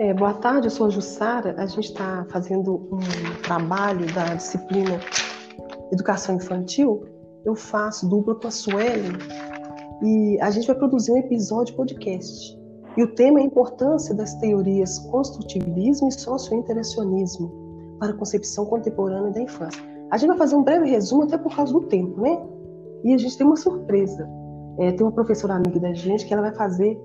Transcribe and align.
É, 0.00 0.12
boa 0.12 0.34
tarde, 0.34 0.66
eu 0.66 0.70
sou 0.72 0.88
a 0.88 0.90
Jussara. 0.90 1.54
A 1.56 1.66
gente 1.66 1.90
está 1.90 2.26
fazendo 2.28 2.88
um 2.90 3.42
trabalho 3.44 4.12
da 4.12 4.34
disciplina 4.34 4.98
Educação 5.92 6.34
Infantil. 6.34 7.04
Eu 7.44 7.54
faço 7.54 8.08
dupla 8.08 8.34
com 8.34 8.48
a 8.48 8.50
Suelen 8.50 9.12
e 10.02 10.36
a 10.40 10.50
gente 10.50 10.66
vai 10.66 10.74
produzir 10.74 11.12
um 11.12 11.16
episódio 11.16 11.76
podcast. 11.76 12.58
E 12.96 13.04
o 13.04 13.14
tema 13.14 13.38
é 13.38 13.42
a 13.44 13.46
importância 13.46 14.12
das 14.12 14.34
teorias 14.34 14.98
construtivismo 14.98 16.08
e 16.08 16.12
socio-interacionismo 16.12 17.96
para 18.00 18.10
a 18.10 18.16
concepção 18.16 18.66
contemporânea 18.66 19.30
da 19.30 19.42
infância. 19.42 19.80
A 20.10 20.16
gente 20.16 20.28
vai 20.28 20.38
fazer 20.38 20.56
um 20.56 20.64
breve 20.64 20.90
resumo, 20.90 21.22
até 21.22 21.38
por 21.38 21.54
causa 21.54 21.72
do 21.72 21.82
tempo, 21.82 22.20
né? 22.20 22.44
E 23.04 23.14
a 23.14 23.18
gente 23.18 23.38
tem 23.38 23.46
uma 23.46 23.56
surpresa. 23.56 24.28
É, 24.80 24.90
tem 24.90 25.06
uma 25.06 25.12
professora 25.12 25.54
amiga 25.54 25.78
da 25.78 25.94
gente 25.94 26.26
que 26.26 26.32
ela 26.32 26.42
vai 26.42 26.54
fazer 26.56 27.00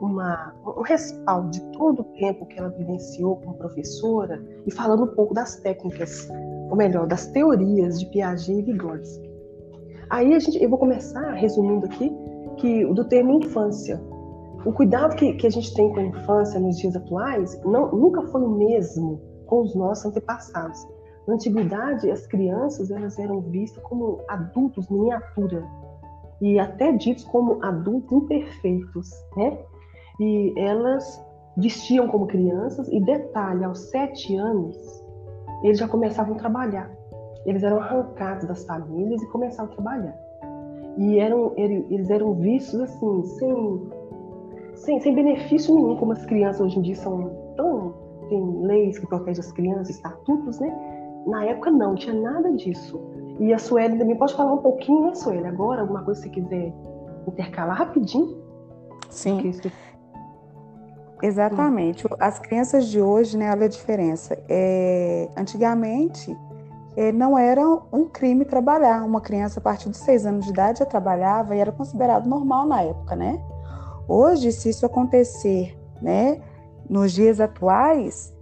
uma, 0.00 0.54
um 0.66 0.82
respaldo 0.82 1.50
de 1.50 1.60
todo 1.72 2.00
o 2.00 2.04
tempo 2.04 2.46
que 2.46 2.58
ela 2.58 2.70
vivenciou 2.70 3.36
como 3.36 3.54
professora 3.54 4.42
e 4.66 4.70
falando 4.70 5.04
um 5.04 5.14
pouco 5.14 5.34
das 5.34 5.56
técnicas, 5.56 6.28
ou 6.70 6.76
melhor, 6.76 7.06
das 7.06 7.26
teorias 7.26 8.00
de 8.00 8.06
Piaget 8.06 8.58
e 8.58 8.62
Vygotsky. 8.62 9.30
Aí 10.08 10.34
a 10.34 10.38
gente, 10.38 10.62
eu 10.62 10.68
vou 10.68 10.78
começar 10.78 11.32
resumindo 11.32 11.86
aqui 11.86 12.10
que 12.56 12.84
do 12.86 13.04
termo 13.04 13.34
infância. 13.34 14.00
O 14.64 14.72
cuidado 14.72 15.14
que, 15.16 15.34
que 15.34 15.46
a 15.46 15.50
gente 15.50 15.72
tem 15.74 15.90
com 15.92 16.00
a 16.00 16.04
infância 16.04 16.58
nos 16.58 16.78
dias 16.78 16.96
atuais 16.96 17.60
não, 17.64 17.90
nunca 17.92 18.22
foi 18.28 18.42
o 18.42 18.48
mesmo 18.48 19.20
com 19.46 19.62
os 19.62 19.74
nossos 19.74 20.06
antepassados. 20.06 20.86
Na 21.26 21.34
antiguidade, 21.34 22.10
as 22.10 22.26
crianças 22.26 22.90
elas 22.90 23.18
eram 23.18 23.40
vistas 23.40 23.82
como 23.84 24.20
adultos 24.28 24.88
miniatura 24.88 25.64
e 26.40 26.58
até 26.58 26.92
ditos 26.92 27.24
como 27.24 27.62
adultos 27.62 28.12
imperfeitos, 28.12 29.10
né? 29.36 29.58
E 30.20 30.52
elas 30.58 31.24
vestiam 31.56 32.06
como 32.08 32.26
crianças 32.26 32.88
e 32.88 33.00
detalhe, 33.00 33.64
aos 33.64 33.90
sete 33.90 34.36
anos 34.36 34.76
eles 35.62 35.78
já 35.78 35.88
começavam 35.88 36.34
a 36.34 36.38
trabalhar. 36.38 36.90
Eles 37.46 37.62
eram 37.62 37.78
arrancados 37.78 38.46
das 38.46 38.64
famílias 38.64 39.22
e 39.22 39.26
começavam 39.28 39.72
a 39.72 39.74
trabalhar. 39.74 40.14
E 40.98 41.18
eram, 41.18 41.52
eles 41.56 42.10
eram 42.10 42.34
vistos 42.34 42.80
assim, 42.80 43.22
sem, 43.24 43.90
sem, 44.74 45.00
sem 45.00 45.14
benefício 45.14 45.74
nenhum, 45.74 45.96
como 45.96 46.12
as 46.12 46.24
crianças 46.26 46.60
hoje 46.60 46.78
em 46.78 46.82
dia 46.82 46.96
são 46.96 47.30
tão. 47.56 47.94
tem 48.28 48.62
leis 48.62 48.98
que 48.98 49.06
protegem 49.06 49.40
as 49.40 49.52
crianças, 49.52 49.90
estatutos, 49.90 50.58
né? 50.60 50.70
Na 51.26 51.44
época 51.44 51.70
não, 51.70 51.94
tinha 51.94 52.14
nada 52.14 52.52
disso. 52.52 53.00
E 53.38 53.52
a 53.52 53.58
Sueli 53.58 53.98
também 53.98 54.16
pode 54.16 54.34
falar 54.34 54.52
um 54.52 54.58
pouquinho, 54.58 55.06
né, 55.06 55.14
Sueli? 55.14 55.46
Agora, 55.46 55.82
alguma 55.82 56.02
coisa 56.02 56.20
que 56.22 56.28
você 56.28 56.40
quiser 56.40 56.72
intercalar 57.26 57.78
rapidinho? 57.78 58.38
Sim. 59.08 59.52
Exatamente. 61.22 62.06
As 62.18 62.38
crianças 62.38 62.86
de 62.86 63.00
hoje, 63.00 63.36
né, 63.36 63.50
olha 63.50 63.66
a 63.66 63.68
diferença. 63.68 64.38
É, 64.48 65.28
antigamente, 65.36 66.36
é, 66.96 67.12
não 67.12 67.38
era 67.38 67.62
um 67.92 68.06
crime 68.06 68.44
trabalhar. 68.44 69.04
Uma 69.04 69.20
criança 69.20 69.60
a 69.60 69.62
partir 69.62 69.90
de 69.90 69.96
seis 69.96 70.26
anos 70.26 70.44
de 70.44 70.50
idade 70.50 70.80
já 70.80 70.86
trabalhava 70.86 71.54
e 71.54 71.58
era 71.58 71.72
considerado 71.72 72.28
normal 72.28 72.66
na 72.66 72.82
época, 72.82 73.14
né? 73.14 73.40
Hoje, 74.08 74.50
se 74.52 74.70
isso 74.70 74.84
acontecer, 74.84 75.78
né, 76.02 76.40
nos 76.88 77.12
dias 77.12 77.40
atuais, 77.40 78.34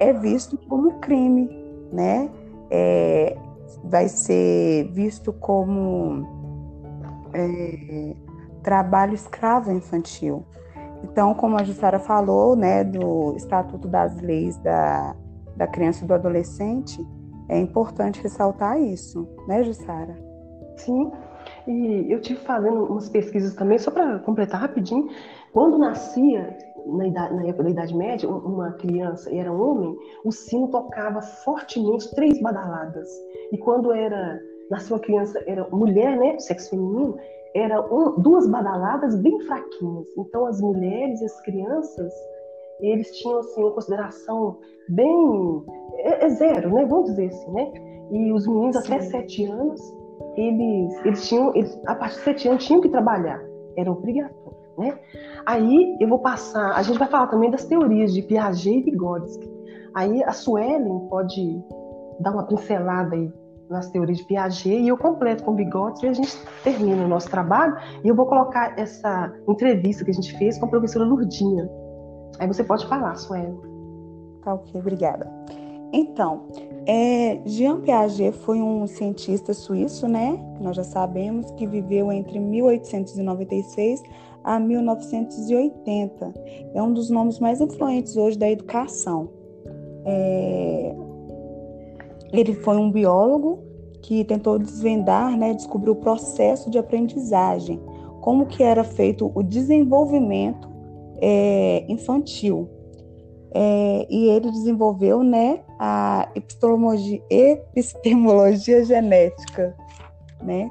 é 0.00 0.12
visto 0.12 0.56
como 0.68 0.98
crime, 1.00 1.48
né? 1.92 2.30
É, 2.70 3.36
vai 3.84 4.08
ser 4.08 4.88
visto 4.92 5.32
como 5.32 6.26
é, 7.34 8.14
trabalho 8.62 9.14
escravo 9.14 9.70
infantil. 9.70 10.44
Então, 11.02 11.34
como 11.34 11.56
a 11.56 11.64
Jussara 11.64 11.98
falou, 11.98 12.56
né, 12.56 12.84
do 12.84 13.34
Estatuto 13.36 13.88
das 13.88 14.20
Leis 14.20 14.56
da, 14.58 15.14
da 15.56 15.66
Criança 15.66 16.04
e 16.04 16.06
do 16.06 16.14
Adolescente, 16.14 17.04
é 17.48 17.58
importante 17.58 18.22
ressaltar 18.22 18.80
isso, 18.80 19.28
né, 19.46 19.62
Jussara? 19.62 20.16
Sim, 20.76 21.10
e 21.66 22.06
eu 22.10 22.20
tive 22.20 22.40
fazendo 22.40 22.84
umas 22.84 23.08
pesquisas 23.08 23.54
também, 23.54 23.78
só 23.78 23.90
para 23.90 24.18
completar 24.20 24.60
rapidinho. 24.60 25.08
Quando 25.52 25.78
nascia, 25.78 26.56
na, 26.86 27.06
idade, 27.06 27.34
na, 27.34 27.46
época 27.46 27.64
da 27.64 27.70
Idade 27.70 27.94
Média, 27.94 28.28
uma 28.28 28.72
criança 28.72 29.30
e 29.30 29.38
era 29.38 29.52
um 29.52 29.60
homem, 29.60 29.96
o 30.24 30.32
sino 30.32 30.68
tocava 30.68 31.20
fortemente 31.20 32.12
três 32.14 32.40
badaladas. 32.40 33.08
E 33.52 33.58
quando 33.58 33.92
era 33.92 34.40
nasceu 34.70 34.96
uma 34.96 35.02
criança, 35.02 35.42
era 35.46 35.68
mulher, 35.70 36.16
né, 36.16 36.38
sexo 36.38 36.70
feminino, 36.70 37.18
eram 37.54 38.14
duas 38.18 38.48
badaladas 38.48 39.16
bem 39.16 39.38
fraquinhas. 39.40 40.06
Então 40.16 40.46
as 40.46 40.60
mulheres 40.60 41.20
e 41.20 41.24
as 41.24 41.40
crianças, 41.42 42.12
eles 42.80 43.10
tinham 43.18 43.38
assim 43.38 43.62
uma 43.62 43.72
consideração 43.72 44.58
bem 44.88 45.64
é, 45.96 46.26
é 46.26 46.28
zero, 46.30 46.74
né? 46.74 46.84
Vamos 46.84 47.10
dizer 47.10 47.28
assim, 47.28 47.52
né? 47.52 47.72
E 48.10 48.32
os 48.32 48.46
meninos 48.46 48.76
Sim. 48.76 48.94
até 48.94 49.02
sete 49.02 49.44
anos, 49.44 49.80
eles, 50.36 51.06
eles 51.06 51.28
tinham, 51.28 51.54
eles, 51.54 51.78
a 51.86 51.94
partir 51.94 52.16
de 52.16 52.24
sete 52.24 52.48
anos 52.48 52.64
tinham 52.64 52.80
que 52.80 52.88
trabalhar, 52.88 53.42
era 53.76 53.90
obrigatório, 53.90 54.58
né? 54.78 54.98
Aí 55.46 55.96
eu 56.00 56.08
vou 56.08 56.18
passar, 56.18 56.72
a 56.72 56.82
gente 56.82 56.98
vai 56.98 57.08
falar 57.08 57.28
também 57.28 57.50
das 57.50 57.64
teorias 57.64 58.12
de 58.12 58.22
Piaget 58.22 58.78
e 58.78 58.82
Vygotsky. 58.82 59.50
Aí 59.94 60.22
a 60.24 60.32
Suelen 60.32 61.06
pode 61.08 61.62
dar 62.20 62.32
uma 62.32 62.44
pincelada 62.44 63.14
aí 63.14 63.30
nas 63.72 63.90
teorias 63.90 64.18
de 64.18 64.24
Piaget 64.24 64.68
e 64.68 64.88
eu 64.88 64.96
completo 64.96 65.42
com 65.42 65.56
Vygotsky 65.56 66.06
e 66.06 66.08
a 66.10 66.12
gente 66.12 66.36
termina 66.62 67.04
o 67.04 67.08
nosso 67.08 67.28
trabalho 67.30 67.76
e 68.04 68.08
eu 68.08 68.14
vou 68.14 68.26
colocar 68.26 68.78
essa 68.78 69.32
entrevista 69.48 70.04
que 70.04 70.10
a 70.10 70.14
gente 70.14 70.36
fez 70.38 70.58
com 70.58 70.66
a 70.66 70.68
professora 70.68 71.04
Lurdinha. 71.04 71.68
Aí 72.38 72.46
você 72.46 72.62
pode 72.62 72.86
falar, 72.86 73.16
Suelen. 73.16 73.58
Tá 74.44 74.54
ok, 74.54 74.80
obrigada. 74.80 75.30
Então, 75.92 76.46
é, 76.86 77.40
Jean 77.44 77.80
Piaget 77.80 78.32
foi 78.38 78.60
um 78.60 78.86
cientista 78.86 79.52
suíço, 79.52 80.08
né? 80.08 80.38
Nós 80.60 80.76
já 80.76 80.84
sabemos 80.84 81.50
que 81.52 81.66
viveu 81.66 82.10
entre 82.10 82.38
1896 82.38 84.02
a 84.42 84.58
1980. 84.58 86.32
É 86.74 86.82
um 86.82 86.92
dos 86.92 87.10
nomes 87.10 87.38
mais 87.38 87.60
influentes 87.60 88.16
hoje 88.16 88.38
da 88.38 88.50
educação. 88.50 89.28
É, 90.04 90.96
ele 92.32 92.54
foi 92.54 92.76
um 92.76 92.90
biólogo 92.90 93.62
que 94.00 94.24
tentou 94.24 94.58
desvendar, 94.58 95.36
né, 95.36 95.54
descobrir 95.54 95.90
o 95.90 95.96
processo 95.96 96.70
de 96.70 96.78
aprendizagem, 96.78 97.80
como 98.20 98.46
que 98.46 98.62
era 98.62 98.82
feito 98.82 99.30
o 99.34 99.42
desenvolvimento 99.42 100.68
é, 101.20 101.84
infantil. 101.88 102.68
É, 103.54 104.06
e 104.08 104.30
ele 104.30 104.50
desenvolveu 104.50 105.22
né, 105.22 105.60
a 105.78 106.28
epistemologia, 106.34 107.22
epistemologia 107.30 108.84
genética, 108.84 109.76
né, 110.42 110.70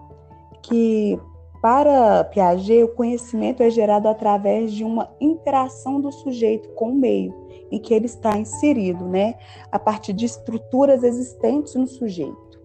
que 0.63 1.17
para 1.61 2.23
Piaget 2.25 2.83
o 2.83 2.95
conhecimento 2.95 3.61
é 3.61 3.69
gerado 3.69 4.07
através 4.07 4.73
de 4.73 4.83
uma 4.83 5.09
interação 5.19 6.01
do 6.01 6.11
sujeito 6.11 6.69
com 6.69 6.89
o 6.89 6.95
meio 6.95 7.33
em 7.71 7.79
que 7.79 7.93
ele 7.93 8.05
está 8.05 8.37
inserido, 8.37 9.05
né, 9.05 9.35
a 9.71 9.79
partir 9.79 10.11
de 10.11 10.25
estruturas 10.25 11.03
existentes 11.03 11.73
no 11.75 11.87
sujeito. 11.87 12.59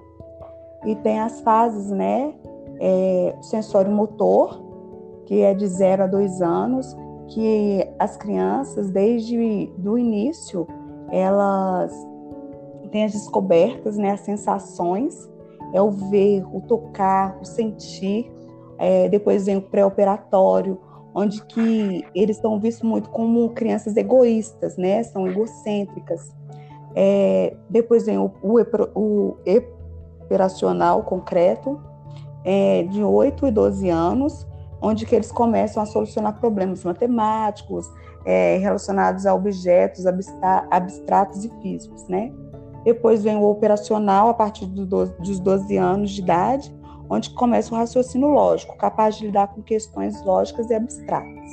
E 0.85 0.97
tem 0.97 1.21
as 1.21 1.41
fases, 1.43 1.91
né, 1.91 2.35
é, 2.81 3.37
sensório 3.41 3.91
motor, 3.91 4.61
que 5.27 5.43
é 5.43 5.55
de 5.55 5.67
0 5.67 6.05
a 6.05 6.07
2 6.07 6.43
anos, 6.43 6.97
que 7.29 7.89
as 7.99 8.17
crianças, 8.17 8.91
desde 8.91 9.67
do 9.79 9.97
início, 9.97 10.67
elas 11.11 11.93
têm 12.91 13.05
as 13.05 13.13
descobertas, 13.13 13.97
né, 13.97 14.13
as 14.13 14.21
sensações, 14.21 15.29
é 15.73 15.81
o 15.81 15.91
ver, 15.91 16.45
o 16.53 16.61
tocar, 16.61 17.39
o 17.41 17.45
sentir. 17.45 18.33
É, 18.79 19.09
depois 19.09 19.47
vem 19.47 19.57
o 19.57 19.63
pré-operatório, 19.63 20.79
onde 21.15 21.43
que 21.47 22.05
eles 22.15 22.37
são 22.37 22.61
vistos 22.61 22.87
muito 22.89 23.09
como 23.11 23.49
crianças 23.51 23.97
egoístas, 23.97 24.77
né, 24.77 25.03
são 25.03 25.27
egocêntricas. 25.27 26.35
É, 26.95 27.57
depois 27.71 28.07
vem 28.07 28.19
o, 28.19 28.31
o, 28.43 28.61
o 28.95 29.37
operacional 30.23 31.03
concreto, 31.05 31.81
é, 32.45 32.85
de 32.85 33.03
8 33.03 33.47
e 33.47 33.51
12 33.51 33.89
anos, 33.89 34.47
onde 34.81 35.07
que 35.07 35.15
eles 35.15 35.33
começam 35.33 35.83
a 35.83 35.87
solucionar 35.87 36.39
problemas 36.39 36.85
matemáticos 36.85 37.91
é, 38.25 38.59
relacionados 38.59 39.25
a 39.25 39.35
objetos 39.35 40.05
abstratos 40.71 41.45
e 41.45 41.51
físicos, 41.61 42.07
né? 42.09 42.33
Depois 42.85 43.25
vem 43.25 43.37
o 43.37 43.45
operacional 43.45 44.29
a 44.29 44.35
partir 44.35 44.67
do 44.67 44.87
dos 44.87 45.41
12 45.41 45.77
anos 45.77 46.11
de 46.11 46.21
idade, 46.21 46.76
onde 47.09 47.31
começa 47.31 47.75
o 47.75 47.79
raciocínio 47.79 48.29
lógico, 48.29 48.77
capaz 48.77 49.17
de 49.17 49.27
lidar 49.27 49.49
com 49.49 49.63
questões 49.63 50.23
lógicas 50.25 50.71
e 50.71 50.75
abstratas. 50.75 51.51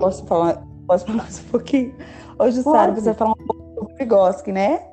Posso 0.00 0.26
falar, 0.26 0.66
posso 0.86 1.06
falar 1.06 1.18
mais 1.18 1.40
um 1.40 1.50
pouquinho? 1.50 1.94
Hoje, 2.38 2.62
Sara, 2.62 2.94
você 2.94 3.06
vai 3.06 3.14
falar 3.14 3.32
um 3.32 3.46
pouco 3.46 3.74
sobre 3.74 3.94
Vygotsky, 3.94 4.52
né? 4.52 4.86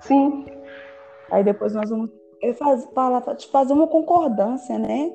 Sim. 0.00 0.46
Aí 1.30 1.42
depois 1.44 1.74
nós 1.74 1.90
vamos 1.90 2.10
eu 2.40 2.54
faz, 2.54 2.86
falar, 2.94 3.22
fazer 3.50 3.72
uma 3.72 3.88
concordância, 3.88 4.78
né? 4.78 5.12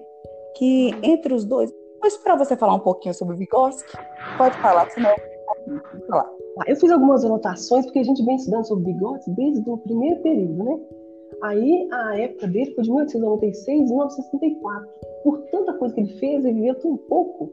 Que 0.58 0.92
entre 1.02 1.34
os 1.34 1.46
dois 1.46 1.72
vou 2.04 2.08
esperar 2.10 2.38
você 2.38 2.58
falar 2.58 2.74
um 2.74 2.80
pouquinho 2.80 3.14
sobre 3.14 3.38
Vygotsky. 3.38 3.98
Pode 4.38 4.58
falar, 4.58 4.90
senão 4.90 5.10
eu 5.10 5.82
vou 5.94 6.08
falar. 6.08 6.30
Ah, 6.60 6.66
eu 6.68 6.76
fiz 6.76 6.92
algumas 6.92 7.26
anotações, 7.26 7.86
porque 7.86 8.00
a 8.00 8.04
gente 8.04 8.24
vem 8.24 8.36
estudando 8.36 8.66
sobre 8.66 8.94
Vygotsky 8.94 9.32
desde 9.32 9.70
o 9.70 9.78
primeiro 9.78 10.22
período, 10.22 10.64
né? 10.64 10.80
Aí, 11.42 11.90
a 11.92 12.20
época 12.20 12.48
dele 12.48 12.74
foi 12.76 12.84
de 12.84 12.92
1896 12.92 13.82
a 13.82 13.86
1934. 13.86 14.90
Por 15.24 15.40
tanta 15.52 15.74
coisa 15.74 15.96
que 15.96 16.02
ele 16.02 16.14
fez, 16.20 16.46
ele 16.46 16.54
viveu 16.54 16.76
tão 16.76 16.96
pouco, 16.96 17.50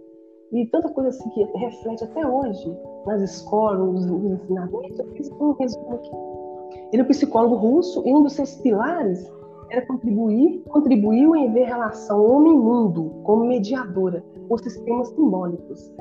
e 0.53 0.67
tanta 0.67 0.89
coisa 0.89 1.11
assim 1.11 1.29
que 1.31 1.45
reflete 1.45 2.05
até 2.05 2.27
hoje 2.27 2.77
nas 3.07 3.23
escolas, 3.23 4.07
nos 4.07 4.25
ensinamentos. 4.25 4.99
Eu 4.99 5.07
fiz 5.13 5.31
um 5.31 5.53
resumo 5.53 5.95
aqui. 5.95 6.11
Ele 6.93 7.03
é 7.03 7.05
um 7.05 7.09
psicólogo 7.09 7.55
russo 7.55 8.03
e 8.07 8.13
um 8.13 8.23
dos 8.23 8.33
seus 8.33 8.57
pilares 8.57 9.31
era 9.71 9.87
contribuir, 9.87 10.61
contribuiu 10.69 11.37
em 11.37 11.53
ver 11.53 11.65
a 11.65 11.77
relação 11.77 12.27
homem-mundo 12.27 13.13
como 13.23 13.45
mediadora 13.45 14.25
por 14.49 14.59
sistemas 14.59 15.09
simbólicos. 15.11 15.93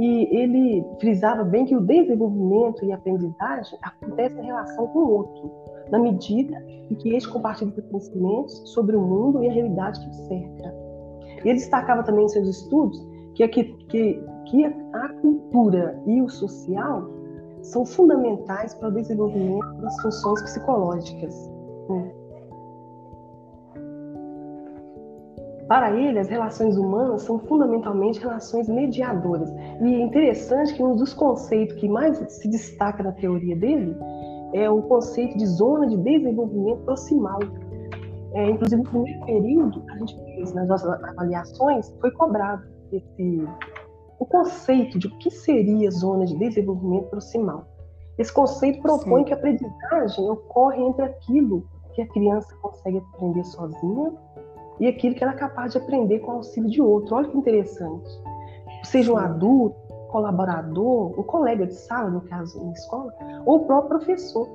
E 0.00 0.34
ele 0.34 0.82
frisava 0.98 1.44
bem 1.44 1.66
que 1.66 1.76
o 1.76 1.80
desenvolvimento 1.80 2.82
e 2.86 2.90
a 2.90 2.94
aprendizagem 2.94 3.78
acontecem 3.82 4.42
em 4.42 4.46
relação 4.46 4.86
com 4.86 4.98
o 4.98 5.10
outro, 5.10 5.52
na 5.90 5.98
medida 5.98 6.56
em 6.90 6.94
que 6.94 7.14
este 7.14 7.28
compartilha 7.28 7.70
conhecimentos 7.70 8.62
sobre 8.70 8.96
o 8.96 9.02
mundo 9.02 9.44
e 9.44 9.50
a 9.50 9.52
realidade 9.52 10.00
que 10.00 10.08
o 10.08 10.12
cerca. 10.26 10.74
Ele 11.44 11.52
destacava 11.52 12.02
também 12.02 12.24
em 12.24 12.28
seus 12.28 12.48
estudos 12.48 13.06
que, 13.34 13.46
que, 13.48 13.64
que, 13.64 14.24
que 14.46 14.64
a 14.64 15.08
cultura 15.20 16.00
e 16.06 16.22
o 16.22 16.30
social 16.30 17.06
são 17.60 17.84
fundamentais 17.84 18.72
para 18.72 18.88
o 18.88 18.92
desenvolvimento 18.92 19.74
das 19.82 20.00
funções 20.00 20.40
psicológicas. 20.44 21.50
Para 25.70 25.92
ele, 25.92 26.18
as 26.18 26.26
relações 26.26 26.76
humanas 26.76 27.22
são 27.22 27.38
fundamentalmente 27.38 28.18
relações 28.18 28.68
mediadoras. 28.68 29.48
E 29.80 29.94
é 29.94 30.00
interessante 30.00 30.74
que 30.74 30.82
um 30.82 30.96
dos 30.96 31.14
conceitos 31.14 31.76
que 31.76 31.88
mais 31.88 32.18
se 32.28 32.50
destaca 32.50 33.04
na 33.04 33.12
teoria 33.12 33.54
dele 33.54 33.96
é 34.52 34.68
o 34.68 34.82
conceito 34.82 35.38
de 35.38 35.46
zona 35.46 35.86
de 35.86 35.96
desenvolvimento 35.96 36.80
proximal. 36.80 37.38
É, 38.34 38.50
inclusive, 38.50 38.82
no 38.82 38.90
primeiro 38.90 39.24
período, 39.24 39.84
a 39.90 39.98
gente 39.98 40.16
fez 40.24 40.52
nas 40.54 40.66
nossas 40.66 40.90
avaliações, 41.04 41.88
foi 42.00 42.10
cobrado 42.10 42.64
esse, 42.90 43.48
o 44.18 44.26
conceito 44.26 44.98
de 44.98 45.06
o 45.06 45.18
que 45.18 45.30
seria 45.30 45.88
zona 45.92 46.26
de 46.26 46.36
desenvolvimento 46.36 47.10
proximal. 47.10 47.64
Esse 48.18 48.32
conceito 48.32 48.82
propõe 48.82 49.20
Sim. 49.20 49.24
que 49.26 49.32
a 49.34 49.36
aprendizagem 49.36 50.30
ocorre 50.30 50.82
entre 50.82 51.04
aquilo 51.04 51.64
que 51.92 52.02
a 52.02 52.08
criança 52.08 52.52
consegue 52.60 52.98
aprender 52.98 53.44
sozinha 53.44 54.12
e 54.80 54.88
aquilo 54.88 55.14
que 55.14 55.22
ela 55.22 55.34
é 55.34 55.36
capaz 55.36 55.72
de 55.72 55.78
aprender 55.78 56.20
com 56.20 56.32
o 56.32 56.34
auxílio 56.36 56.70
de 56.70 56.80
outro. 56.80 57.14
Olha 57.14 57.28
que 57.28 57.36
interessante. 57.36 58.08
Seja 58.84 59.12
um 59.12 59.16
adulto, 59.16 59.76
colaborador, 60.08 61.18
o 61.18 61.22
colega 61.22 61.66
de 61.66 61.74
sala, 61.74 62.10
no 62.10 62.22
caso, 62.22 62.64
na 62.64 62.72
escola, 62.72 63.12
ou 63.44 63.56
o 63.56 63.66
próprio 63.66 63.98
professor. 63.98 64.48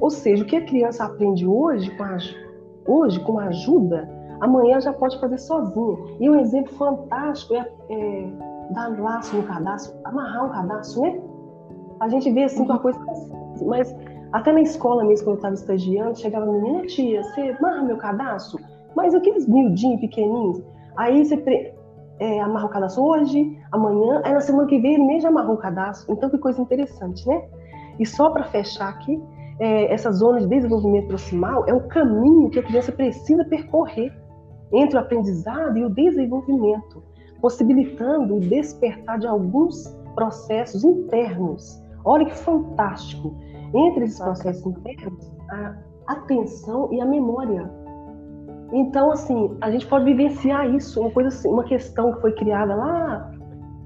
Ou 0.00 0.10
seja, 0.10 0.42
o 0.42 0.46
que 0.46 0.56
a 0.56 0.64
criança 0.64 1.04
aprende 1.04 1.46
hoje 1.46 1.90
com 1.96 2.04
a, 2.04 2.16
hoje, 2.86 3.20
com 3.20 3.38
ajuda, 3.38 4.08
amanhã 4.40 4.80
já 4.80 4.92
pode 4.92 5.18
fazer 5.20 5.38
sozinha. 5.38 5.98
E 6.20 6.30
um 6.30 6.38
exemplo 6.38 6.72
fantástico 6.74 7.54
é, 7.54 7.68
é 7.90 8.32
dar 8.70 8.90
um 8.90 9.02
laço 9.02 9.36
no 9.36 9.42
cadastro, 9.42 9.98
amarrar 10.04 10.46
um 10.46 10.50
cadastro, 10.50 11.02
né? 11.02 11.20
A 12.00 12.08
gente 12.08 12.30
vê 12.30 12.44
assim 12.44 12.62
uma 12.62 12.78
coisa 12.78 12.98
mas 13.62 13.94
até 14.32 14.52
na 14.52 14.62
escola 14.62 15.04
mesmo, 15.04 15.26
quando 15.26 15.36
eu 15.36 15.38
estava 15.38 15.54
estagiando, 15.54 16.18
chegava 16.18 16.44
a 16.44 16.52
menina, 16.52 16.86
tia, 16.86 17.22
você 17.22 17.56
amarra 17.58 17.82
meu 17.82 17.96
cadastro? 17.96 18.60
Mas 18.94 19.14
aqueles 19.14 19.46
miudinhos, 19.46 20.00
pequenininhos, 20.00 20.62
aí 20.96 21.24
você 21.24 21.74
é, 22.18 22.40
amarra 22.40 22.66
o 22.66 22.68
cadastro 22.68 23.04
hoje, 23.04 23.58
amanhã, 23.72 24.22
aí 24.24 24.32
na 24.32 24.40
semana 24.40 24.68
que 24.68 24.78
vem 24.78 24.94
ele 24.94 25.04
mesmo 25.04 25.28
amarrou 25.28 25.54
o 25.54 25.58
cadastro. 25.58 26.12
Então, 26.12 26.30
que 26.30 26.38
coisa 26.38 26.60
interessante, 26.60 27.26
né? 27.26 27.42
E 27.98 28.06
só 28.06 28.30
para 28.30 28.44
fechar 28.44 28.88
aqui, 28.88 29.20
é, 29.60 29.92
essa 29.92 30.10
zona 30.10 30.40
de 30.40 30.48
desenvolvimento 30.48 31.08
proximal 31.08 31.64
é 31.68 31.74
o 31.74 31.86
caminho 31.88 32.50
que 32.50 32.58
a 32.58 32.62
criança 32.62 32.90
precisa 32.90 33.44
percorrer 33.44 34.12
entre 34.72 34.96
o 34.96 35.00
aprendizado 35.00 35.76
e 35.78 35.84
o 35.84 35.90
desenvolvimento, 35.90 37.02
possibilitando 37.40 38.36
o 38.36 38.40
despertar 38.40 39.18
de 39.18 39.26
alguns 39.26 39.86
processos 40.14 40.84
internos. 40.84 41.80
Olha 42.04 42.24
que 42.26 42.36
fantástico! 42.36 43.34
Entre 43.72 44.04
esses 44.04 44.20
processos 44.20 44.66
internos, 44.66 45.32
a 45.50 45.74
atenção 46.06 46.92
e 46.92 47.00
a 47.00 47.04
memória 47.04 47.70
então, 48.72 49.10
assim, 49.10 49.56
a 49.60 49.70
gente 49.70 49.86
pode 49.86 50.04
vivenciar 50.04 50.72
isso, 50.74 51.00
uma 51.00 51.10
coisa 51.10 51.28
assim, 51.28 51.48
uma 51.48 51.64
questão 51.64 52.12
que 52.12 52.20
foi 52.20 52.32
criada 52.32 52.74
lá 52.74 53.30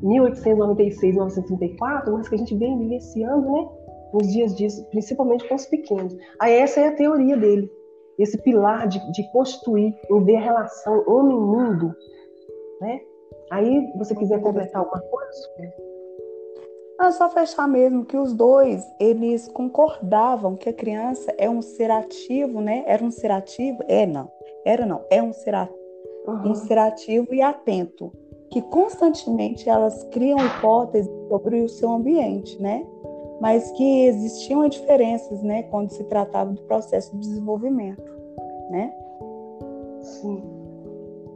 em 0.02 0.08
1896, 0.08 1.14
1934, 1.14 2.12
mas 2.12 2.28
que 2.28 2.34
a 2.34 2.38
gente 2.38 2.54
vem 2.56 2.78
vivenciando, 2.78 3.50
né, 3.50 3.68
nos 4.12 4.32
dias 4.32 4.56
dias, 4.56 4.80
principalmente 4.90 5.46
com 5.48 5.54
os 5.54 5.66
pequenos. 5.66 6.16
Aí 6.40 6.54
essa 6.54 6.80
é 6.80 6.88
a 6.88 6.94
teoria 6.94 7.36
dele, 7.36 7.70
esse 8.18 8.38
pilar 8.38 8.86
de, 8.86 8.98
de 9.12 9.30
constituir, 9.32 9.94
em 10.10 10.24
ver 10.24 10.36
a 10.36 10.40
relação 10.40 11.04
homem-mundo, 11.06 11.94
né? 12.80 13.00
Aí, 13.50 13.90
você 13.96 14.14
quiser 14.14 14.40
completar 14.42 14.82
alguma 14.82 15.00
coisa? 15.00 15.48
É 17.00 17.10
só 17.12 17.30
fechar 17.30 17.66
mesmo 17.66 18.04
que 18.04 18.16
os 18.16 18.34
dois, 18.34 18.84
eles 19.00 19.48
concordavam 19.48 20.54
que 20.54 20.68
a 20.68 20.72
criança 20.72 21.32
é 21.38 21.48
um 21.48 21.62
ser 21.62 21.90
ativo, 21.90 22.60
né? 22.60 22.84
Era 22.86 23.02
um 23.02 23.10
ser 23.10 23.30
ativo? 23.30 23.78
É, 23.88 24.04
não 24.04 24.30
era 24.64 24.86
não, 24.86 25.02
é 25.10 25.22
um 25.22 25.32
ser, 25.32 25.54
uhum. 26.26 26.50
um 26.50 26.54
ser 26.54 26.78
ativo 26.78 27.34
e 27.34 27.42
atento, 27.42 28.12
que 28.50 28.62
constantemente 28.62 29.68
elas 29.68 30.04
criam 30.04 30.38
hipóteses 30.38 31.10
sobre 31.28 31.62
o 31.62 31.68
seu 31.68 31.90
ambiente, 31.90 32.60
né? 32.60 32.84
Mas 33.40 33.70
que 33.72 34.06
existiam 34.06 34.68
diferenças, 34.68 35.42
né, 35.42 35.62
quando 35.64 35.90
se 35.90 36.02
tratava 36.04 36.52
do 36.52 36.62
processo 36.62 37.14
de 37.16 37.20
desenvolvimento, 37.20 38.02
né? 38.70 38.92
Sim. 40.00 40.42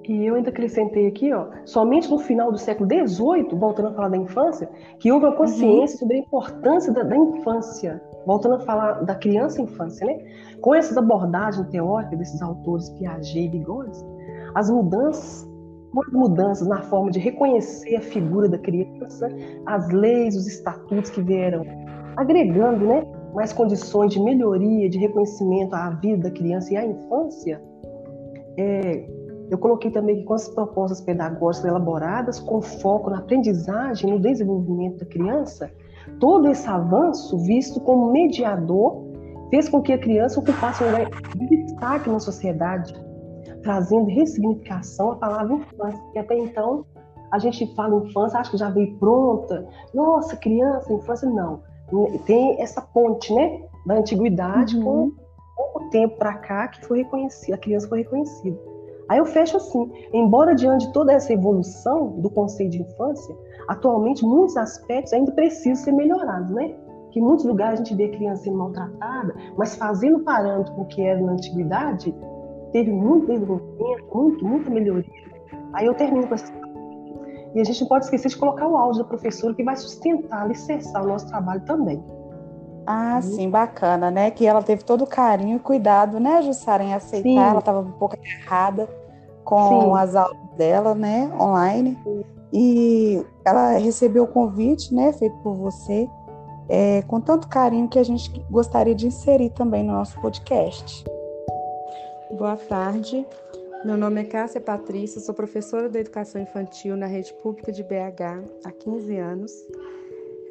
E 0.08 0.26
eu 0.26 0.34
ainda 0.34 0.50
acrescentei 0.50 1.06
aqui, 1.06 1.32
ó, 1.32 1.46
somente 1.64 2.10
no 2.10 2.18
final 2.18 2.50
do 2.50 2.58
século 2.58 2.88
XVIII, 2.88 3.56
voltando 3.56 3.88
a 3.88 3.92
falar 3.92 4.08
da 4.08 4.16
infância, 4.16 4.68
que 4.98 5.12
houve 5.12 5.26
uma 5.26 5.36
consciência 5.36 5.94
uhum. 5.94 5.98
sobre 6.00 6.16
a 6.16 6.18
importância 6.18 6.92
da, 6.92 7.02
da 7.04 7.16
infância 7.16 8.02
voltando 8.26 8.56
a 8.56 8.60
falar 8.60 9.04
da 9.04 9.14
criança 9.14 9.60
e 9.60 9.64
infância, 9.64 10.06
né? 10.06 10.18
Com 10.60 10.74
essas 10.74 10.96
abordagens 10.96 11.66
teóricas 11.68 12.18
desses 12.18 12.42
autores 12.42 12.88
Piaget 12.90 13.38
e 13.38 13.48
Vygotsky, 13.48 14.08
as 14.54 14.70
mudanças, 14.70 15.48
as 15.96 16.12
mudanças 16.12 16.68
na 16.68 16.82
forma 16.82 17.10
de 17.10 17.18
reconhecer 17.18 17.96
a 17.96 18.00
figura 18.00 18.48
da 18.48 18.58
criança, 18.58 19.28
as 19.66 19.88
leis, 19.90 20.36
os 20.36 20.46
estatutos 20.46 21.10
que 21.10 21.22
vieram 21.22 21.64
agregando, 22.16 22.86
né, 22.86 23.06
mais 23.34 23.52
condições 23.52 24.12
de 24.12 24.20
melhoria, 24.20 24.88
de 24.88 24.98
reconhecimento 24.98 25.74
à 25.74 25.90
vida 25.90 26.24
da 26.24 26.30
criança 26.30 26.72
e 26.74 26.76
à 26.76 26.84
infância, 26.84 27.62
é, 28.58 29.08
eu 29.50 29.58
coloquei 29.58 29.90
também 29.90 30.16
que 30.16 30.24
com 30.24 30.34
as 30.34 30.48
propostas 30.48 31.00
pedagógicas 31.00 31.68
elaboradas 31.68 32.40
com 32.40 32.62
foco 32.62 33.10
na 33.10 33.18
aprendizagem 33.18 34.10
no 34.10 34.18
desenvolvimento 34.18 34.98
da 34.98 35.06
criança, 35.06 35.70
todo 36.18 36.48
esse 36.48 36.68
avanço, 36.68 37.38
visto 37.38 37.80
como 37.80 38.12
mediador, 38.12 39.04
fez 39.50 39.68
com 39.68 39.82
que 39.82 39.92
a 39.92 39.98
criança 39.98 40.40
ocupasse 40.40 40.82
um 40.82 40.86
lugar 40.86 41.10
de 41.36 41.56
destaque 41.64 42.08
na 42.08 42.18
sociedade, 42.18 42.94
trazendo 43.62 44.06
ressignificação 44.06 45.12
à 45.12 45.16
palavra 45.16 45.54
infância, 45.54 46.00
que 46.12 46.18
até 46.18 46.38
então 46.38 46.84
a 47.30 47.38
gente 47.38 47.66
fala 47.74 48.04
infância, 48.04 48.38
acho 48.38 48.50
que 48.50 48.56
já 48.56 48.70
veio 48.70 48.96
pronta, 48.98 49.66
nossa, 49.94 50.36
criança, 50.36 50.92
infância, 50.92 51.28
não. 51.28 51.60
Tem 52.26 52.60
essa 52.60 52.80
ponte, 52.80 53.32
né, 53.34 53.62
da 53.86 53.96
antiguidade 53.96 54.76
uhum. 54.76 54.84
com 54.84 55.12
pouco 55.56 55.90
tempo 55.90 56.16
para 56.16 56.34
cá 56.34 56.68
que 56.68 56.84
foi 56.86 56.98
reconhecida, 56.98 57.56
a 57.56 57.58
criança 57.58 57.88
foi 57.88 57.98
reconhecida. 57.98 58.71
Aí 59.12 59.18
eu 59.18 59.26
fecho 59.26 59.58
assim, 59.58 59.92
embora 60.10 60.54
diante 60.54 60.86
de 60.86 60.92
toda 60.94 61.12
essa 61.12 61.34
evolução 61.34 62.12
do 62.12 62.30
conceito 62.30 62.70
de 62.70 62.80
infância, 62.80 63.36
atualmente 63.68 64.24
muitos 64.24 64.56
aspectos 64.56 65.12
ainda 65.12 65.30
precisam 65.32 65.84
ser 65.84 65.92
melhorados, 65.92 66.50
né? 66.50 66.74
Que 67.10 67.20
em 67.20 67.22
muitos 67.22 67.44
lugares 67.44 67.78
a 67.78 67.84
gente 67.84 67.94
vê 67.94 68.06
a 68.06 68.10
criança 68.10 68.44
sendo 68.44 68.56
maltratada, 68.56 69.34
mas 69.54 69.76
fazendo 69.76 70.20
parâmetro 70.20 70.72
com 70.72 70.80
o 70.80 70.86
que 70.86 71.02
era 71.02 71.20
na 71.20 71.32
antiguidade, 71.32 72.16
teve 72.72 72.90
muito 72.90 73.26
desenvolvimento, 73.26 74.14
muito, 74.14 74.46
muita 74.46 74.70
melhoria. 74.70 75.12
Aí 75.74 75.84
eu 75.84 75.92
termino 75.92 76.26
com 76.26 76.34
essa 76.34 76.50
e 77.54 77.60
a 77.60 77.64
gente 77.64 77.82
não 77.82 77.88
pode 77.88 78.06
esquecer 78.06 78.28
de 78.28 78.38
colocar 78.38 78.66
o 78.66 78.78
áudio 78.78 79.02
da 79.02 79.08
professora 79.10 79.52
que 79.52 79.62
vai 79.62 79.76
sustentar, 79.76 80.44
alicerçar 80.44 81.04
o 81.04 81.06
nosso 81.06 81.28
trabalho 81.28 81.60
também. 81.66 82.02
Ah, 82.86 83.16
uhum. 83.16 83.22
sim, 83.22 83.50
bacana, 83.50 84.10
né? 84.10 84.30
Que 84.30 84.46
ela 84.46 84.62
teve 84.62 84.82
todo 84.82 85.02
o 85.04 85.06
carinho 85.06 85.56
e 85.56 85.60
cuidado, 85.60 86.18
né, 86.18 86.40
Jussara, 86.40 86.82
em 86.82 86.94
aceitar. 86.94 87.28
Sim. 87.28 87.38
Ela 87.38 87.58
estava 87.58 87.80
um 87.80 87.92
pouco 87.92 88.16
errada 88.16 89.01
com 89.44 89.80
sim. 89.80 89.98
as 89.98 90.14
aulas 90.14 90.36
dela, 90.56 90.94
né, 90.94 91.30
online. 91.40 91.98
Sim. 92.02 92.24
E 92.52 93.24
ela 93.44 93.72
recebeu 93.78 94.24
o 94.24 94.28
convite, 94.28 94.94
né, 94.94 95.12
feito 95.12 95.36
por 95.38 95.54
você, 95.54 96.08
é, 96.68 97.02
com 97.02 97.20
tanto 97.20 97.48
carinho 97.48 97.88
que 97.88 97.98
a 97.98 98.02
gente 98.02 98.30
gostaria 98.50 98.94
de 98.94 99.06
inserir 99.06 99.50
também 99.50 99.82
no 99.82 99.92
nosso 99.92 100.20
podcast. 100.20 101.04
Boa 102.36 102.56
tarde. 102.56 103.26
Meu 103.84 103.96
nome 103.96 104.20
é 104.20 104.24
Cássia 104.24 104.60
Patrícia, 104.60 105.20
sou 105.20 105.34
professora 105.34 105.88
de 105.88 105.98
Educação 105.98 106.40
Infantil 106.40 106.96
na 106.96 107.06
Rede 107.06 107.34
Pública 107.34 107.72
de 107.72 107.82
BH 107.82 108.44
há 108.64 108.70
15 108.70 109.16
anos. 109.16 109.52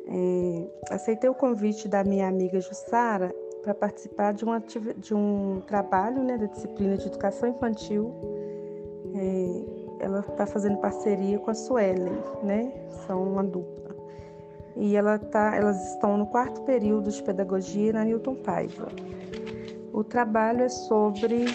É, 0.08 0.94
aceitei 0.94 1.30
o 1.30 1.34
convite 1.34 1.88
da 1.88 2.04
minha 2.04 2.28
amiga 2.28 2.60
Jussara 2.60 3.34
para 3.64 3.74
participar 3.74 4.34
de 4.34 4.44
um, 4.44 4.52
de 4.98 5.14
um 5.14 5.62
trabalho 5.66 6.24
né, 6.24 6.38
da 6.38 6.48
disciplina 6.48 6.98
de 6.98 7.08
Educação 7.08 7.48
Infantil. 7.48 8.14
É, 9.14 9.82
ela 10.00 10.20
está 10.20 10.46
fazendo 10.46 10.78
parceria 10.78 11.38
com 11.40 11.52
a 11.52 11.54
Suelen, 11.54 12.14
né? 12.44 12.72
São 13.06 13.24
uma 13.24 13.44
dupla. 13.44 13.96
E 14.76 14.96
ela 14.96 15.20
tá, 15.20 15.56
elas 15.56 15.94
estão 15.94 16.18
no 16.18 16.26
quarto 16.28 16.62
período 16.62 17.12
de 17.12 17.22
Pedagogia 17.22 17.94
na 17.94 18.06
Newton 18.06 18.36
Paiva. 18.36 18.88
O 19.94 20.04
trabalho 20.04 20.64
é 20.64 20.70
sobre 20.70 21.46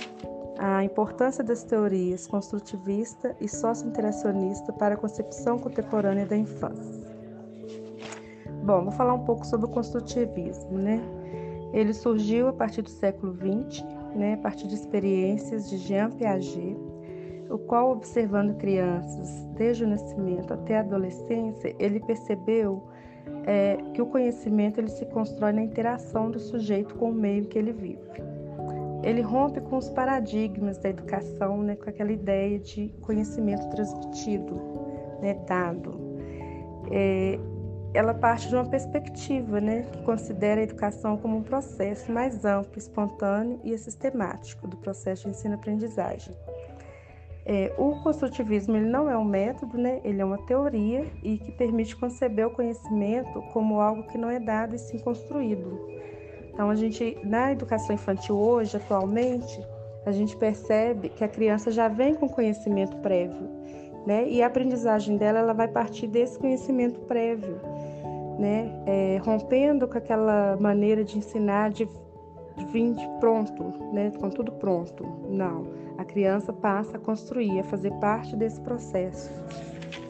a 0.58 0.84
importância 0.84 1.42
das 1.42 1.62
teorias 1.64 2.26
construtivista 2.26 3.34
e 3.40 3.48
socio-interacionista 3.48 4.72
para 4.72 4.94
a 4.94 4.98
concepção 4.98 5.58
contemporânea 5.58 6.26
da 6.26 6.36
infância. 6.36 7.06
Bom, 8.62 8.82
vou 8.84 8.92
falar 8.92 9.14
um 9.14 9.25
pouco 9.25 9.46
sobre 9.46 9.66
o 9.66 9.68
construtivismo, 9.68 10.78
né? 10.78 11.00
Ele 11.72 11.92
surgiu 11.92 12.48
a 12.48 12.52
partir 12.52 12.82
do 12.82 12.90
século 12.90 13.34
XX, 13.34 13.84
né, 14.14 14.34
a 14.34 14.38
partir 14.38 14.66
de 14.66 14.75
experiências 14.75 15.68
de 15.68 15.76
Jean 15.76 16.10
Piaget, 16.10 16.76
o 17.50 17.58
qual, 17.58 17.92
observando 17.92 18.56
crianças 18.56 19.44
desde 19.56 19.84
o 19.84 19.88
nascimento 19.88 20.52
até 20.52 20.78
a 20.78 20.80
adolescência, 20.80 21.74
ele 21.78 22.00
percebeu 22.00 22.82
é, 23.44 23.76
que 23.94 24.02
o 24.02 24.06
conhecimento 24.06 24.78
ele 24.78 24.90
se 24.90 25.06
constrói 25.06 25.52
na 25.52 25.62
interação 25.62 26.30
do 26.30 26.38
sujeito 26.38 26.94
com 26.94 27.10
o 27.10 27.14
meio 27.14 27.46
que 27.46 27.58
ele 27.58 27.72
vive 27.72 28.36
ele 29.06 29.22
rompe 29.22 29.60
com 29.60 29.76
os 29.76 29.88
paradigmas 29.88 30.78
da 30.78 30.88
educação, 30.88 31.62
né, 31.62 31.76
com 31.76 31.88
aquela 31.88 32.10
ideia 32.10 32.58
de 32.58 32.88
conhecimento 33.00 33.68
transmitido, 33.70 34.60
né, 35.22 35.34
dado. 35.46 35.96
É, 36.90 37.38
ela 37.94 38.12
parte 38.12 38.48
de 38.48 38.56
uma 38.56 38.64
perspectiva 38.68 39.60
né, 39.60 39.82
que 39.92 40.02
considera 40.02 40.60
a 40.60 40.64
educação 40.64 41.16
como 41.16 41.36
um 41.36 41.42
processo 41.42 42.10
mais 42.10 42.44
amplo, 42.44 42.76
espontâneo 42.76 43.60
e 43.62 43.78
sistemático 43.78 44.66
do 44.66 44.76
processo 44.76 45.24
de 45.24 45.30
ensino-aprendizagem. 45.30 46.34
É, 47.48 47.72
o 47.78 48.02
construtivismo 48.02 48.76
ele 48.76 48.86
não 48.86 49.08
é 49.08 49.16
um 49.16 49.24
método, 49.24 49.78
né, 49.78 50.00
ele 50.02 50.20
é 50.20 50.24
uma 50.24 50.38
teoria 50.46 51.06
e 51.22 51.38
que 51.38 51.52
permite 51.52 51.94
conceber 51.94 52.46
o 52.46 52.50
conhecimento 52.50 53.40
como 53.52 53.80
algo 53.80 54.02
que 54.08 54.18
não 54.18 54.28
é 54.28 54.40
dado 54.40 54.74
e 54.74 54.78
sim 54.78 54.98
construído 54.98 55.96
então, 56.56 56.70
a 56.70 56.74
gente, 56.74 57.18
na 57.22 57.52
educação 57.52 57.94
infantil 57.94 58.34
hoje, 58.34 58.78
atualmente, 58.78 59.60
a 60.06 60.10
gente 60.10 60.34
percebe 60.38 61.10
que 61.10 61.22
a 61.22 61.28
criança 61.28 61.70
já 61.70 61.86
vem 61.86 62.14
com 62.14 62.26
conhecimento 62.26 62.96
prévio, 62.96 63.46
né? 64.06 64.26
E 64.26 64.42
a 64.42 64.46
aprendizagem 64.46 65.18
dela, 65.18 65.40
ela 65.40 65.52
vai 65.52 65.68
partir 65.68 66.06
desse 66.06 66.38
conhecimento 66.38 66.98
prévio, 67.00 67.60
né? 68.38 68.72
É, 68.86 69.20
rompendo 69.22 69.86
com 69.86 69.98
aquela 69.98 70.56
maneira 70.58 71.04
de 71.04 71.18
ensinar 71.18 71.68
de, 71.68 71.86
de 72.56 72.64
vir 72.66 72.94
de 72.94 73.08
pronto, 73.20 73.64
né? 73.92 74.10
Com 74.18 74.30
tudo 74.30 74.52
pronto. 74.52 75.04
Não. 75.28 75.66
A 75.98 76.04
criança 76.04 76.52
passa 76.52 76.96
a 76.96 77.00
construir, 77.00 77.60
a 77.60 77.64
fazer 77.64 77.92
parte 77.94 78.34
desse 78.36 78.60
processo. 78.60 79.30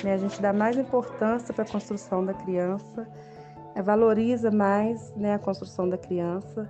Né? 0.03 0.15
A 0.15 0.17
gente 0.17 0.41
dá 0.41 0.53
mais 0.53 0.77
importância 0.77 1.53
para 1.53 1.65
a 1.65 1.69
construção 1.69 2.25
da 2.25 2.35
criança 2.35 3.07
é, 3.77 3.83
valoriza 3.83 4.51
mais 4.51 5.15
né, 5.15 5.35
a 5.35 5.39
construção 5.39 5.87
da 5.87 5.99
criança. 5.99 6.69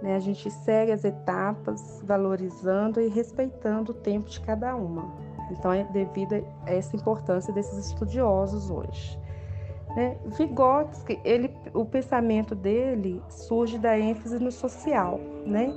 Né? 0.00 0.14
A 0.14 0.20
gente 0.20 0.48
segue 0.50 0.92
as 0.92 1.04
etapas, 1.04 2.00
valorizando 2.04 3.00
e 3.00 3.08
respeitando 3.08 3.90
o 3.90 3.94
tempo 3.94 4.30
de 4.30 4.40
cada 4.40 4.76
uma. 4.76 5.12
Então, 5.50 5.72
é 5.72 5.82
devido 5.84 6.34
a 6.64 6.70
essa 6.70 6.94
importância 6.94 7.52
desses 7.52 7.88
estudiosos 7.88 8.70
hoje. 8.70 9.18
Né? 9.96 10.16
Vygotsky, 10.26 11.20
ele, 11.24 11.50
o 11.72 11.84
pensamento 11.84 12.54
dele 12.54 13.22
surge 13.28 13.78
da 13.78 13.98
ênfase 13.98 14.38
no 14.38 14.50
social, 14.50 15.20
né? 15.46 15.72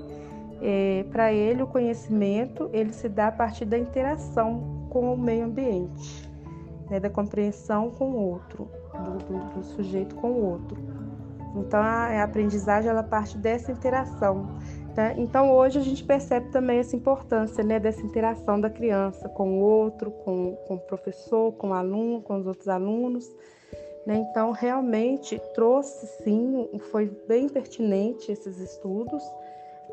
É, 0.60 1.06
Para 1.12 1.32
ele, 1.32 1.62
o 1.62 1.68
conhecimento 1.68 2.68
ele 2.74 2.92
se 2.92 3.08
dá 3.08 3.28
a 3.28 3.32
partir 3.32 3.66
da 3.66 3.78
interação 3.78 4.88
com 4.90 5.14
o 5.14 5.18
meio 5.18 5.46
ambiente, 5.46 6.28
né? 6.90 7.00
da 7.00 7.12
compreensão 7.12 7.92
com 7.92 8.10
o 8.10 8.32
outro 8.32 8.68
do, 9.04 9.18
do, 9.20 9.54
do 9.54 9.64
sujeito 9.64 10.16
com 10.16 10.32
o 10.32 10.52
outro. 10.52 10.78
Então 11.56 11.80
a, 11.80 12.08
a 12.08 12.24
aprendizagem 12.24 12.90
ela 12.90 13.04
parte 13.04 13.38
dessa 13.38 13.72
interação. 13.72 14.48
Tá? 14.96 15.14
Então 15.14 15.52
hoje 15.52 15.78
a 15.78 15.82
gente 15.82 16.04
percebe 16.04 16.50
também 16.50 16.80
essa 16.80 16.96
importância 16.96 17.64
né, 17.64 17.80
dessa 17.80 18.02
interação 18.02 18.60
da 18.60 18.70
criança 18.70 19.30
com 19.30 19.60
o 19.60 19.62
outro, 19.62 20.10
com, 20.10 20.56
com 20.68 20.76
o 20.76 20.80
professor, 20.80 21.52
com 21.54 21.70
o 21.70 21.74
aluno, 21.74 22.22
com 22.22 22.38
os 22.38 22.48
outros 22.48 22.68
alunos. 22.68 23.32
Né? 24.08 24.26
Então 24.30 24.52
realmente 24.52 25.38
trouxe 25.54 26.08
sim, 26.24 26.70
foi 26.92 27.12
bem 27.28 27.50
pertinente 27.50 28.32
esses 28.32 28.58
estudos, 28.58 29.22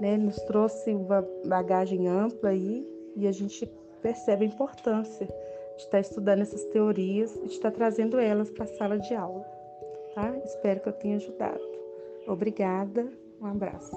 né? 0.01 0.17
nos 0.17 0.37
trouxe 0.43 0.95
uma 0.95 1.27
bagagem 1.45 2.07
ampla 2.07 2.51
aí 2.51 2.87
e 3.17 3.27
a 3.27 3.33
gente 3.33 3.67
percebe 4.01 4.45
a 4.45 4.49
importância 4.49 5.27
de 5.27 5.83
estar 5.83 5.99
estudando 5.99 6.43
essas 6.43 6.65
teorias 6.67 7.35
e 7.35 7.49
de 7.49 7.55
estar 7.55 7.73
trazendo 7.73 8.17
elas 8.17 8.53
para 8.53 8.63
a 8.63 8.69
sala 8.69 9.01
de 9.01 9.13
aula. 9.17 9.45
Tá? 10.15 10.33
Espero 10.45 10.79
que 10.79 10.89
eu 10.91 10.93
tenha 10.93 11.17
ajudado. 11.17 11.61
Obrigada, 12.29 13.11
um 13.41 13.47
abraço. 13.47 13.97